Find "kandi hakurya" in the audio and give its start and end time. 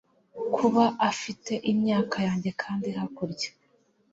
2.61-3.49